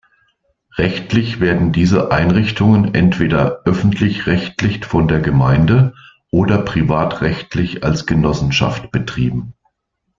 [0.79, 5.93] Rechtlich werden diese Einrichtungen entweder öffentlich-rechtlich von der Gemeinde
[6.31, 9.53] oder privatrechtlich als Genossenschaft betrieben.